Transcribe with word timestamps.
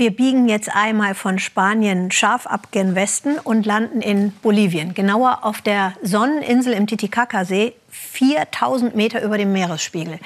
Wir 0.00 0.16
biegen 0.16 0.48
jetzt 0.48 0.74
einmal 0.74 1.14
von 1.14 1.38
Spanien 1.38 2.10
scharf 2.10 2.46
ab 2.46 2.68
gen 2.70 2.94
Westen 2.94 3.36
und 3.38 3.66
landen 3.66 4.00
in 4.00 4.32
Bolivien, 4.32 4.94
genauer 4.94 5.40
auf 5.44 5.60
der 5.60 5.92
Sonneninsel 6.00 6.72
im 6.72 6.86
Titicacasee, 6.86 7.74
4000 7.90 8.96
Meter 8.96 9.22
über 9.22 9.36
dem 9.36 9.52
Meeresspiegel. 9.52 10.18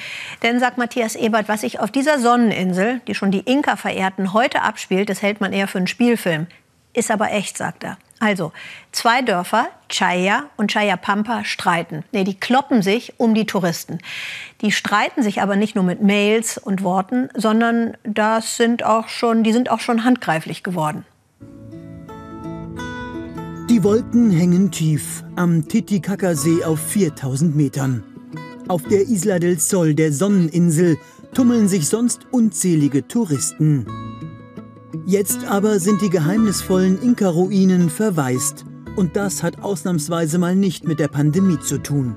Denn, 0.45 0.61
sagt 0.61 0.79
Matthias 0.79 1.17
Ebert, 1.17 1.49
was 1.49 1.63
sich 1.63 1.81
auf 1.81 1.91
dieser 1.91 2.21
Sonneninsel, 2.21 3.01
die 3.09 3.17
schon 3.17 3.33
die 3.33 3.41
Inka 3.41 3.75
verehrten, 3.75 4.33
heute 4.33 4.63
abspielt, 4.63 5.09
das 5.09 5.23
hält 5.23 5.41
man 5.41 5.53
eher 5.53 5.67
für 5.67 5.79
einen 5.79 5.89
Spielfilm. 5.89 6.47
Ist 6.93 7.11
aber 7.11 7.33
echt, 7.33 7.59
sagt 7.59 7.83
er. 7.83 7.99
Also, 8.21 8.53
zwei 8.93 9.23
Dörfer, 9.23 9.69
Chaya 9.89 10.45
und 10.57 10.73
Chayapampa, 10.73 11.45
streiten. 11.45 12.05
Nee, 12.13 12.25
die 12.25 12.39
kloppen 12.39 12.81
sich 12.81 13.15
um 13.19 13.35
die 13.35 13.45
Touristen. 13.45 13.99
Die 14.61 14.73
streiten 14.73 15.23
sich 15.23 15.43
aber 15.43 15.57
nicht 15.57 15.75
nur 15.75 15.85
mit 15.85 16.01
Mails 16.01 16.57
und 16.59 16.83
Worten, 16.83 17.29
sondern 17.35 17.97
das 18.05 18.57
sind 18.57 18.85
auch 18.85 19.09
schon, 19.09 19.43
die 19.43 19.53
sind 19.53 19.71
auch 19.71 19.81
schon 19.81 20.05
handgreiflich 20.05 20.63
geworden. 20.63 21.05
Die 23.71 23.83
Wolken 23.83 24.31
hängen 24.31 24.71
tief 24.71 25.25
am 25.37 25.67
Titicacasee 25.67 26.65
auf 26.65 26.79
4000 26.81 27.57
Metern. 27.57 28.03
Auf 28.69 28.83
der 28.85 29.03
Isla 29.03 29.39
del 29.39 29.59
Sol, 29.59 29.95
der 29.95 30.13
Sonneninsel, 30.13 30.97
tummeln 31.35 31.69
sich 31.69 31.89
sonst 31.89 32.27
unzählige 32.31 33.09
Touristen. 33.09 33.87
Jetzt 35.07 35.45
aber 35.45 35.81
sind 35.81 36.01
die 36.01 36.11
geheimnisvollen 36.11 37.01
Inka-Ruinen 37.03 37.91
verwaist. 37.91 38.65
Und 38.97 39.17
das 39.17 39.43
hat 39.43 39.61
ausnahmsweise 39.61 40.39
mal 40.39 40.55
nicht 40.55 40.87
mit 40.87 41.01
der 41.01 41.09
Pandemie 41.09 41.59
zu 41.61 41.79
tun. 41.79 42.17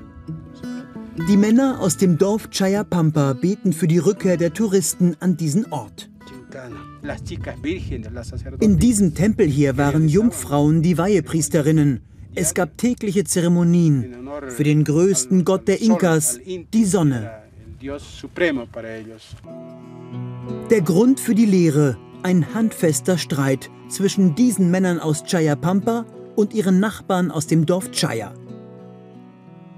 Die 1.28 1.36
Männer 1.36 1.80
aus 1.80 1.96
dem 1.96 2.16
Dorf 2.16 2.48
Chayapampa 2.50 3.32
beten 3.32 3.72
für 3.72 3.88
die 3.88 3.98
Rückkehr 3.98 4.36
der 4.36 4.52
Touristen 4.52 5.16
an 5.18 5.36
diesen 5.36 5.70
Ort. 5.72 6.08
In 8.60 8.78
diesem 8.78 9.14
Tempel 9.14 9.46
hier 9.46 9.76
waren 9.76 10.08
Jungfrauen 10.08 10.80
die 10.82 10.96
Weihepriesterinnen. 10.96 12.00
Es 12.34 12.54
gab 12.54 12.78
tägliche 12.78 13.24
Zeremonien 13.24 14.14
für 14.48 14.62
den 14.62 14.84
größten 14.84 15.44
Gott 15.44 15.66
der 15.66 15.82
Inkas, 15.82 16.38
die 16.46 16.84
Sonne. 16.84 17.30
Der 20.70 20.80
Grund 20.80 21.20
für 21.20 21.34
die 21.34 21.46
Lehre 21.46 21.98
ein 22.22 22.54
handfester 22.54 23.18
Streit 23.18 23.70
zwischen 23.88 24.34
diesen 24.34 24.70
Männern 24.70 24.98
aus 24.98 25.24
Chayapampa 25.24 26.06
und 26.36 26.54
ihren 26.54 26.80
Nachbarn 26.80 27.30
aus 27.30 27.46
dem 27.46 27.66
Dorf 27.66 27.90
Chaya. 27.90 28.34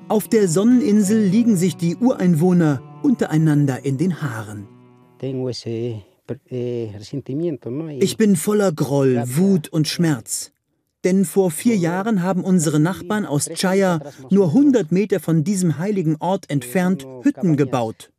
Auf 0.08 0.28
der 0.28 0.48
Sonneninsel 0.48 1.22
liegen 1.22 1.56
sich 1.56 1.76
die 1.76 1.96
Ureinwohner 1.96 2.82
untereinander 3.02 3.84
in 3.84 3.96
den 3.96 4.20
Haaren. 4.20 4.66
Ich 8.00 8.16
bin 8.16 8.36
voller 8.36 8.72
Groll, 8.72 9.22
Wut 9.26 9.68
und 9.68 9.88
Schmerz. 9.88 10.52
Denn 11.04 11.24
vor 11.24 11.50
vier 11.50 11.76
Jahren 11.76 12.22
haben 12.22 12.44
unsere 12.44 12.78
Nachbarn 12.78 13.24
aus 13.24 13.48
Chaya 13.54 14.00
nur 14.30 14.48
100 14.48 14.92
Meter 14.92 15.18
von 15.18 15.44
diesem 15.44 15.78
heiligen 15.78 16.16
Ort 16.20 16.50
entfernt 16.50 17.06
Hütten 17.22 17.56
gebaut. 17.56 18.10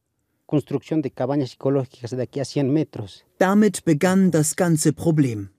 Damit 3.38 3.86
begann 3.86 4.32
das 4.32 4.56
ganze 4.56 4.92
Problem. 4.94 5.50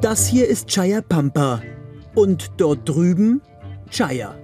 Das 0.00 0.26
hier 0.26 0.48
ist 0.48 0.68
Chayapampa 0.68 1.62
und 2.14 2.52
dort 2.56 2.88
drüben 2.88 3.42
Chaya. 3.90 4.34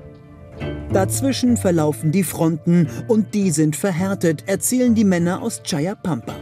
Dazwischen 0.93 1.57
verlaufen 1.57 2.13
die 2.13 2.23
Fronten 2.23 2.89
und 3.09 3.35
die 3.35 3.51
sind 3.51 3.75
verhärtet, 3.75 4.45
erzählen 4.47 4.95
die 4.95 5.05
Männer 5.05 5.43
aus 5.43 5.63
Chayapampa. 5.65 6.37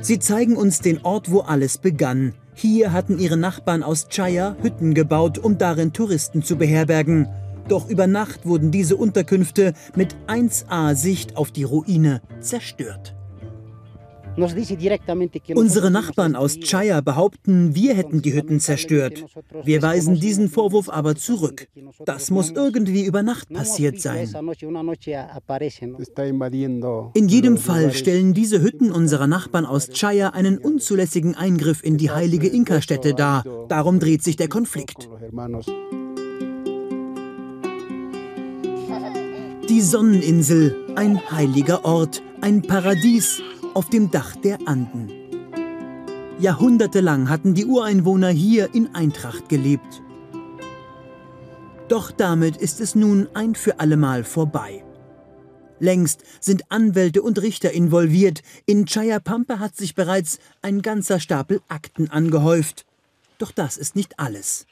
Sie 0.00 0.18
zeigen 0.18 0.56
uns 0.56 0.80
den 0.80 1.04
Ort, 1.04 1.30
wo 1.30 1.40
alles 1.40 1.78
begann. 1.78 2.34
Hier 2.54 2.92
hatten 2.92 3.18
ihre 3.18 3.36
Nachbarn 3.36 3.82
aus 3.82 4.08
Chaya 4.08 4.56
Hütten 4.62 4.94
gebaut, 4.94 5.38
um 5.38 5.58
darin 5.58 5.92
Touristen 5.92 6.42
zu 6.42 6.56
beherbergen. 6.56 7.28
Doch 7.68 7.88
über 7.88 8.06
Nacht 8.06 8.46
wurden 8.46 8.70
diese 8.70 8.96
Unterkünfte 8.96 9.74
mit 9.94 10.16
1A-Sicht 10.26 11.36
auf 11.36 11.50
die 11.50 11.64
Ruine 11.64 12.22
zerstört. 12.40 13.14
Unsere 15.54 15.90
Nachbarn 15.90 16.36
aus 16.36 16.60
Chaya 16.60 17.00
behaupten, 17.00 17.74
wir 17.74 17.94
hätten 17.94 18.22
die 18.22 18.34
Hütten 18.34 18.60
zerstört. 18.60 19.24
Wir 19.64 19.82
weisen 19.82 20.20
diesen 20.20 20.48
Vorwurf 20.48 20.88
aber 20.88 21.16
zurück. 21.16 21.68
Das 22.04 22.30
muss 22.30 22.50
irgendwie 22.50 23.04
über 23.04 23.24
Nacht 23.24 23.52
passiert 23.52 24.00
sein. 24.00 24.30
In 27.14 27.28
jedem 27.28 27.56
Fall 27.58 27.92
stellen 27.92 28.32
diese 28.32 28.62
Hütten 28.62 28.92
unserer 28.92 29.26
Nachbarn 29.26 29.66
aus 29.66 29.88
Chaya 29.88 30.30
einen 30.30 30.58
unzulässigen 30.58 31.34
Eingriff 31.34 31.82
in 31.82 31.96
die 31.96 32.10
heilige 32.10 32.46
Inka-Stätte 32.46 33.14
dar. 33.14 33.44
Darum 33.68 33.98
dreht 33.98 34.22
sich 34.22 34.36
der 34.36 34.48
Konflikt. 34.48 35.08
Die 39.78 39.84
Sonneninsel, 39.84 40.74
ein 40.96 41.30
heiliger 41.30 41.84
Ort, 41.84 42.20
ein 42.40 42.62
Paradies 42.62 43.40
auf 43.74 43.88
dem 43.88 44.10
Dach 44.10 44.34
der 44.34 44.58
Anden. 44.66 45.08
Jahrhundertelang 46.40 47.28
hatten 47.28 47.54
die 47.54 47.64
Ureinwohner 47.64 48.30
hier 48.30 48.74
in 48.74 48.92
Eintracht 48.96 49.48
gelebt. 49.48 50.02
Doch 51.86 52.10
damit 52.10 52.56
ist 52.56 52.80
es 52.80 52.96
nun 52.96 53.28
ein 53.34 53.54
für 53.54 53.78
allemal 53.78 54.24
vorbei. 54.24 54.82
Längst 55.78 56.24
sind 56.40 56.72
Anwälte 56.72 57.22
und 57.22 57.40
Richter 57.40 57.70
involviert. 57.70 58.42
In 58.66 58.84
Chayapampa 58.84 59.60
hat 59.60 59.76
sich 59.76 59.94
bereits 59.94 60.40
ein 60.60 60.82
ganzer 60.82 61.20
Stapel 61.20 61.60
Akten 61.68 62.10
angehäuft. 62.10 62.84
Doch 63.38 63.52
das 63.52 63.76
ist 63.76 63.94
nicht 63.94 64.18
alles. 64.18 64.66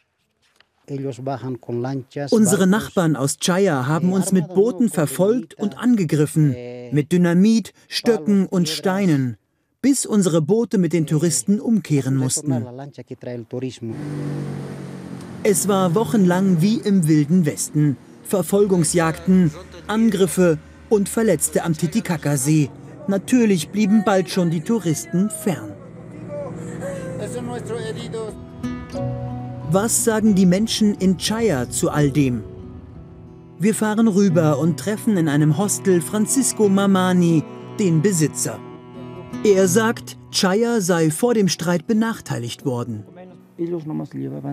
Unsere 2.31 2.67
Nachbarn 2.67 3.17
aus 3.17 3.39
Chaya 3.39 3.87
haben 3.87 4.13
uns 4.13 4.33
mit 4.33 4.49
Booten 4.49 4.89
verfolgt 4.89 5.55
und 5.55 5.79
angegriffen, 5.79 6.55
mit 6.93 7.13
Dynamit, 7.13 7.73
Stöcken 7.89 8.47
und 8.47 8.69
Steinen, 8.69 9.37
bis 9.83 10.07
unsere 10.07 10.43
Boote 10.43 10.79
mit 10.79 10.93
den 10.93 11.07
Touristen 11.07 11.61
umkehren 11.61 12.17
mussten. 12.17 12.65
Es 15.43 15.69
war 15.69 15.95
wochenlang 15.95 16.61
wie 16.61 16.77
im 16.79 17.07
wilden 17.07 17.47
Westen. 17.47 17.97
Verfolgungsjagden, 18.25 19.53
Angriffe 19.87 20.59
und 20.89 21.09
Verletzte 21.09 21.63
am 21.63 21.77
Titicacasee. 21.77 22.71
Natürlich 23.07 23.69
blieben 23.69 24.03
bald 24.05 24.31
schon 24.31 24.51
die 24.51 24.63
Touristen 24.63 25.31
fern. 25.31 25.73
Was 29.69 30.04
sagen 30.04 30.37
die 30.37 30.47
Menschen 30.47 30.94
in 30.94 31.19
Chaya 31.19 31.69
zu 31.69 31.91
all 31.91 32.12
dem? 32.12 32.44
Wir 33.59 33.75
fahren 33.75 34.06
rüber 34.06 34.60
und 34.60 34.78
treffen 34.78 35.16
in 35.16 35.28
einem 35.28 35.59
Hostel 35.59 36.00
Francisco 36.00 36.69
Mamani, 36.69 37.43
den 37.81 38.00
Besitzer. 38.00 38.60
Er 39.43 39.66
sagt, 39.66 40.19
Chaya 40.31 40.81
sei 40.81 41.10
vor 41.10 41.34
dem 41.34 41.49
Streit 41.49 41.88
benachteiligt 41.88 42.65
worden. 42.65 43.04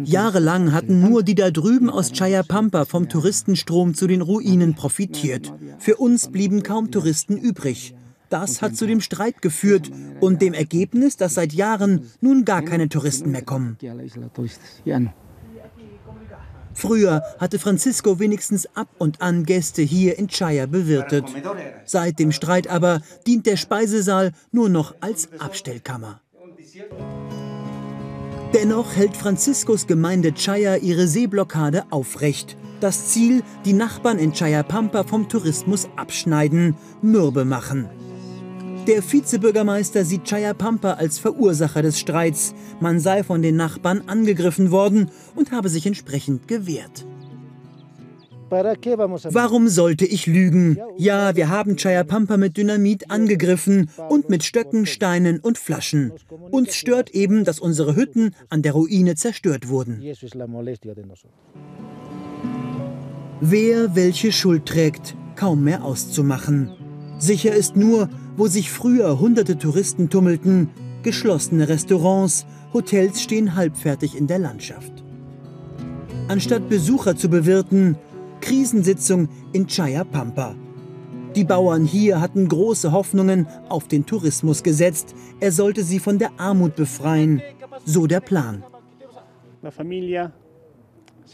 Jahrelang 0.06 0.72
hatten 0.72 1.08
nur 1.08 1.22
die 1.22 1.36
da 1.36 1.52
drüben 1.52 1.92
aus 1.92 2.12
Chayapampa 2.12 2.86
vom 2.86 3.08
Touristenstrom 3.08 3.94
zu 3.94 4.08
den 4.08 4.22
Ruinen 4.22 4.74
profitiert. 4.74 5.54
Für 5.78 5.98
uns 5.98 6.32
blieben 6.32 6.64
kaum 6.64 6.90
Touristen 6.90 7.38
übrig. 7.38 7.94
Das 8.34 8.64
hat 8.64 8.76
zu 8.76 8.88
dem 8.88 9.00
Streit 9.00 9.44
geführt 9.44 9.92
und 10.20 10.42
dem 10.42 10.56
Ergebnis, 10.56 11.18
dass 11.18 11.36
seit 11.36 11.54
Jahren 11.54 12.10
nun 12.20 12.46
gar 12.46 12.64
keine 12.64 12.90
Touristen 12.90 13.30
mehr 13.30 13.44
kommen. 13.44 13.78
Früher 16.74 17.22
hatte 17.38 17.60
Francisco 17.60 18.18
wenigstens 18.18 18.68
ab 18.76 18.88
und 18.98 19.22
an 19.22 19.44
Gäste 19.44 19.84
hier 19.84 20.18
in 20.18 20.30
Chaya 20.30 20.66
bewirtet. 20.66 21.26
Seit 21.86 22.18
dem 22.18 22.32
Streit 22.32 22.68
aber 22.68 23.04
dient 23.28 23.46
der 23.46 23.56
Speisesaal 23.56 24.32
nur 24.52 24.68
noch 24.68 24.96
als 25.00 25.30
Abstellkammer. 25.38 26.20
Dennoch 28.56 28.96
hält 28.96 29.16
Franciscos 29.16 29.86
Gemeinde 29.86 30.34
Chaya 30.34 30.78
ihre 30.78 31.08
Seeblockade 31.08 31.84
aufrecht. 31.92 32.58
Das 32.80 33.10
Ziel, 33.10 33.44
die 33.64 33.74
Nachbarn 33.74 34.18
in 34.18 34.34
Chayapampa 34.34 35.04
vom 35.04 35.30
Tourismus 35.30 35.88
abschneiden, 35.96 36.76
mürbe 37.04 37.46
machen. 37.46 37.88
Der 38.88 39.02
Vizebürgermeister 39.02 40.04
sieht 40.04 40.26
Chayapampa 40.26 40.94
als 40.94 41.18
Verursacher 41.18 41.82
des 41.82 42.00
Streits. 42.00 42.54
Man 42.82 43.00
sei 43.00 43.24
von 43.24 43.42
den 43.42 43.56
Nachbarn 43.56 44.04
angegriffen 44.08 44.72
worden 44.72 45.10
und 45.36 45.52
habe 45.52 45.70
sich 45.70 45.86
entsprechend 45.86 46.50
gewehrt. 46.50 47.06
Warum 48.50 49.68
sollte 49.70 50.06
ich 50.06 50.28
lügen? 50.28 50.78
Ja, 50.98 51.36
wir 51.36 51.50
haben 51.50 51.78
Chayapampa 51.78 52.36
mit 52.38 52.58
Dynamit 52.58 53.10
angegriffen 53.10 53.90
und 54.10 54.30
mit 54.30 54.44
Stöcken, 54.44 54.86
Steinen 54.86 55.40
und 55.40 55.58
Flaschen. 55.58 56.12
Uns 56.52 56.76
stört 56.76 57.12
eben, 57.12 57.46
dass 57.46 57.60
unsere 57.60 57.96
Hütten 57.96 58.36
an 58.50 58.62
der 58.62 58.74
Ruine 58.74 59.16
zerstört 59.16 59.70
wurden. 59.70 60.04
Wer 63.40 63.96
welche 63.96 64.32
Schuld 64.32 64.66
trägt, 64.66 65.16
kaum 65.36 65.64
mehr 65.64 65.84
auszumachen. 65.84 66.72
Sicher 67.18 67.56
ist 67.56 67.76
nur, 67.76 68.10
wo 68.38 68.48
sich 68.48 68.72
früher 68.72 69.20
hunderte 69.20 69.58
Touristen 69.58 70.10
tummelten, 70.10 70.70
geschlossene 71.04 71.68
Restaurants, 71.70 72.46
Hotels 72.74 73.22
stehen 73.22 73.56
halbfertig 73.56 74.18
in 74.18 74.28
der 74.28 74.40
Landschaft. 74.40 75.04
Anstatt 76.28 76.70
Besucher 76.70 77.16
zu 77.16 77.30
bewirten, 77.30 77.98
Krisensitzung 78.42 79.30
in 79.52 79.68
Chayapampa. 79.68 80.56
Die 81.36 81.44
Bauern 81.44 81.86
hier 81.86 82.22
hatten 82.22 82.48
große 82.48 82.92
Hoffnungen 82.92 83.48
auf 83.70 83.88
den 83.88 84.06
Tourismus 84.06 84.64
gesetzt. 84.64 85.16
Er 85.40 85.52
sollte 85.52 85.84
sie 85.84 86.00
von 86.00 86.20
der 86.20 86.32
Armut 86.38 86.76
befreien. 86.76 87.42
So 87.86 88.08
der 88.08 88.20
Plan. 88.20 88.64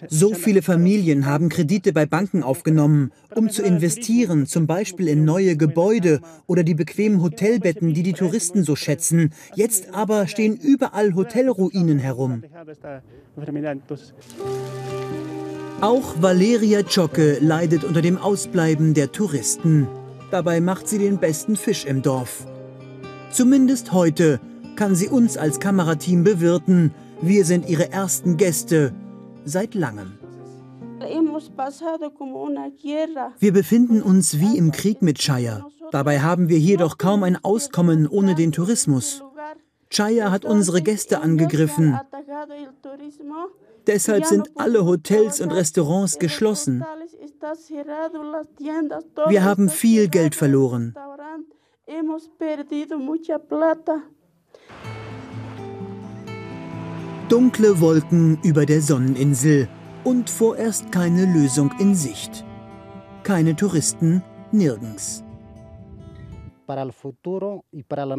So 0.07 0.33
viele 0.33 0.61
Familien 0.61 1.25
haben 1.25 1.49
Kredite 1.49 1.93
bei 1.93 2.05
Banken 2.05 2.43
aufgenommen, 2.43 3.11
um 3.35 3.49
zu 3.49 3.63
investieren, 3.63 4.45
zum 4.47 4.67
Beispiel 4.67 5.07
in 5.07 5.25
neue 5.25 5.57
Gebäude 5.57 6.21
oder 6.47 6.63
die 6.63 6.75
bequemen 6.75 7.21
Hotelbetten, 7.21 7.93
die 7.93 8.03
die 8.03 8.13
Touristen 8.13 8.63
so 8.63 8.75
schätzen. 8.75 9.31
Jetzt 9.55 9.93
aber 9.93 10.27
stehen 10.27 10.55
überall 10.55 11.15
Hotelruinen 11.15 11.99
herum. 11.99 12.43
Auch 15.81 16.21
Valeria 16.21 16.85
Ciocke 16.85 17.37
leidet 17.39 17.83
unter 17.83 18.01
dem 18.01 18.17
Ausbleiben 18.17 18.93
der 18.93 19.11
Touristen. 19.11 19.87
Dabei 20.31 20.61
macht 20.61 20.87
sie 20.87 20.99
den 20.99 21.17
besten 21.19 21.55
Fisch 21.55 21.85
im 21.85 22.01
Dorf. 22.01 22.45
Zumindest 23.31 23.93
heute 23.93 24.39
kann 24.75 24.95
sie 24.95 25.07
uns 25.07 25.37
als 25.37 25.59
Kamerateam 25.59 26.23
bewirten. 26.23 26.91
Wir 27.21 27.45
sind 27.45 27.67
ihre 27.67 27.91
ersten 27.91 28.37
Gäste 28.37 28.93
seit 29.49 29.75
langem. 29.75 30.13
Wir 33.39 33.53
befinden 33.53 34.01
uns 34.01 34.39
wie 34.39 34.57
im 34.57 34.71
Krieg 34.71 35.01
mit 35.01 35.19
Chaya. 35.19 35.65
Dabei 35.91 36.19
haben 36.19 36.49
wir 36.49 36.57
hier 36.57 36.77
doch 36.77 36.97
kaum 36.97 37.23
ein 37.23 37.37
Auskommen 37.43 38.07
ohne 38.07 38.35
den 38.35 38.51
Tourismus. 38.51 39.23
Chaya 39.89 40.29
hat 40.31 40.45
unsere 40.45 40.81
Gäste 40.81 41.21
angegriffen. 41.21 41.99
Deshalb 43.87 44.25
sind 44.25 44.51
alle 44.55 44.85
Hotels 44.85 45.41
und 45.41 45.51
Restaurants 45.51 46.19
geschlossen. 46.19 46.85
Wir 49.27 49.43
haben 49.43 49.69
viel 49.69 50.09
Geld 50.09 50.35
verloren. 50.35 50.93
Dunkle 57.29 57.79
Wolken 57.79 58.39
über 58.43 58.65
der 58.65 58.81
Sonneninsel 58.81 59.69
und 60.03 60.31
vorerst 60.31 60.91
keine 60.91 61.31
Lösung 61.31 61.69
in 61.79 61.93
Sicht. 61.93 62.43
Keine 63.21 63.55
Touristen 63.55 64.23
nirgends. 64.51 65.23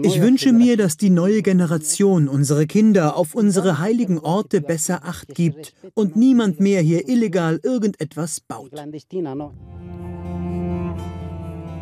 Ich 0.03 0.21
wünsche 0.21 0.53
mir, 0.53 0.77
dass 0.77 0.97
die 0.97 1.11
neue 1.11 1.43
Generation, 1.43 2.29
unsere 2.29 2.69
Kinder, 2.69 3.17
auf 3.17 3.35
unsere 3.35 3.81
heiligen 3.81 4.21
Orte 4.21 4.61
besser 4.61 5.05
Acht 5.05 5.35
gibt 5.35 5.75
und 5.95 6.15
niemand 6.15 6.61
mehr 6.61 6.81
hier 6.81 7.09
illegal 7.09 7.59
irgendetwas 7.65 8.41
baut. 8.41 8.73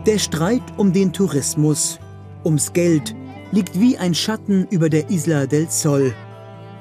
Der 0.06 0.18
Streit 0.18 0.62
um 0.78 0.94
den 0.94 1.12
Tourismus, 1.12 1.98
ums 2.42 2.72
Geld, 2.72 3.14
liegt 3.52 3.78
wie 3.78 3.98
ein 3.98 4.14
Schatten 4.14 4.66
über 4.70 4.88
der 4.88 5.10
Isla 5.10 5.44
del 5.44 5.68
Sol 5.68 6.14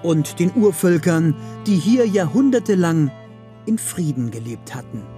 und 0.04 0.40
den 0.40 0.52
Urvölkern, 0.56 1.36
die 1.66 1.76
hier 1.76 2.06
jahrhundertelang 2.06 3.12
in 3.66 3.78
Frieden 3.78 4.32
gelebt 4.32 4.74
hatten. 4.74 5.17